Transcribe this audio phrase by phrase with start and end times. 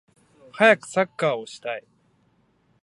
[0.53, 1.83] はやくサッカーをしたい